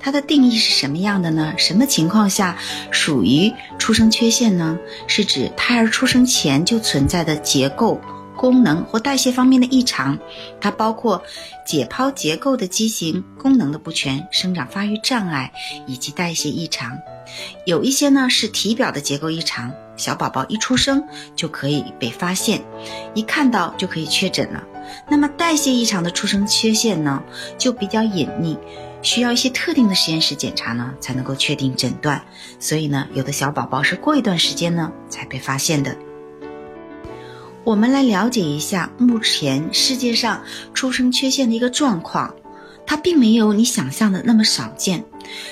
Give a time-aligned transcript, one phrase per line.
[0.00, 1.54] 它的定义是什么样的呢？
[1.56, 2.56] 什么情况下
[2.90, 4.78] 属于出生缺陷呢？
[5.06, 8.00] 是指胎儿出生前就存在的结构、
[8.36, 10.18] 功能或代谢方面的异常。
[10.60, 11.22] 它包括
[11.64, 15.52] 解剖结构的畸形、功能的不全、生长发育障碍
[15.86, 16.98] 以及代谢异常。
[17.64, 21.04] 有一些呢是体表的结构异常，小宝宝一出生
[21.36, 22.62] 就可以被发现，
[23.14, 24.64] 一看到就可以确诊了。
[25.08, 27.22] 那么代谢异常的出生缺陷呢，
[27.56, 28.58] 就比较隐匿。
[29.02, 32.22] 需要一些特定的实验室检查呢，才能够确定诊断。
[32.58, 35.96] 所以呢，有的小宝宝是过一段时间呢才被发现的。
[37.64, 42.34] 我们来了解一下目前世界上出生缺陷的一个状况。
[42.84, 45.04] 它并没有你想象的那么少见，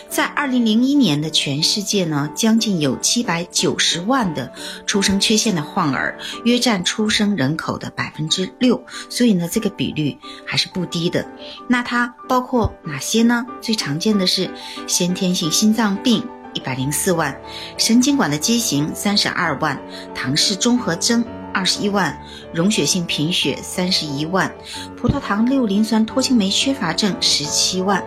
[0.09, 4.53] 在二零零一年的全世界呢，将近有七百九十万的
[4.87, 11.27] 出生缺陷的患儿，约占出生人口的百分之六，所以呢，这个比率还是不低的。
[11.69, 13.45] 那它包括哪些呢？
[13.61, 14.51] 最常见的是
[14.87, 17.41] 先天性心脏病一百零四万，
[17.79, 19.81] 神经管的畸形三十二万，
[20.15, 21.25] 唐氏综合征。
[21.53, 22.17] 二十一万，
[22.55, 24.55] 溶血性贫血三十一万，
[24.97, 28.01] 葡萄糖六磷酸脱氢酶缺乏症十七万。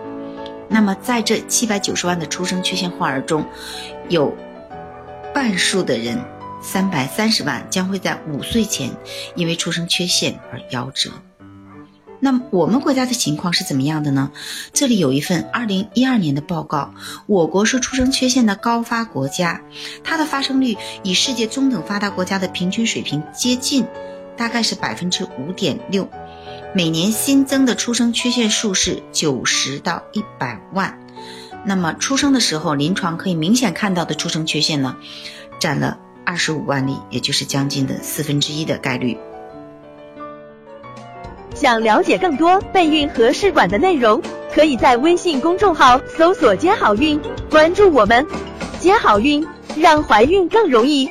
[0.73, 3.45] 那么在这七百九十万的出生缺陷患儿中，
[4.09, 4.35] 有
[5.31, 6.17] 半数的人，
[6.63, 8.89] 三百三十万将会在五岁前
[9.35, 11.11] 因为出生缺陷而夭折。
[12.19, 14.31] 那么我们国家的情况是怎么样的呢？
[14.73, 16.91] 这里有一份二零一二年的报告，
[17.27, 19.61] 我国是出生缺陷的高发国家，
[20.03, 23.85] 它的发生率与世界中等发达国家的平均水平接近，
[24.35, 26.09] 大概是百分之五点六，
[26.75, 30.99] 每年新增的出生缺陷数是九十到一百万。
[31.63, 34.97] 那么出生的时候，临床可以明显看到的出生缺陷呢，
[35.59, 39.15] 占了二十五万例，也就是将近的四分之一的概率。
[41.53, 44.19] 想了解更多备孕和试管的内容，
[44.51, 47.21] 可以在微信公众号搜索“接好运”，
[47.51, 48.25] 关注我们，
[48.79, 49.45] 接好运，
[49.77, 51.07] 让怀孕更容易。